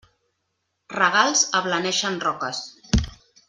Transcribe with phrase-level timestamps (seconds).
[0.95, 2.67] Regals ablaneixen roques.